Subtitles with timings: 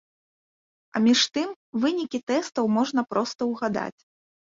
[0.95, 1.51] А між тым,
[1.83, 4.01] вынікі тэстаў можна проста ўгадаць.